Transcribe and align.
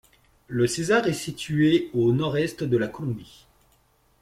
Le 0.47 0.65
Cesar 0.65 1.05
est 1.05 1.13
situé 1.13 1.91
au 1.93 2.11
nord-est 2.11 2.63
de 2.63 2.75
la 2.75 2.87
Colombie. 2.87 3.45